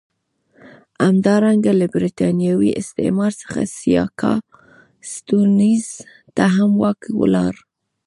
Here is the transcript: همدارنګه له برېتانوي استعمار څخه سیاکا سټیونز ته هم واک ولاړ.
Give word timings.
همدارنګه 1.05 1.71
له 1.79 1.85
برېتانوي 1.95 2.69
استعمار 2.81 3.31
څخه 3.41 3.59
سیاکا 3.77 4.33
سټیونز 5.11 5.85
ته 6.35 6.43
هم 6.55 6.71
واک 6.81 7.01
ولاړ. 7.21 7.53